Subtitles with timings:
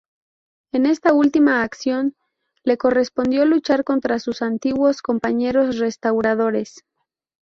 [0.73, 2.15] En esta última acción,
[2.63, 6.83] le correspondió luchar contra sus antiguos compañeros restauradores.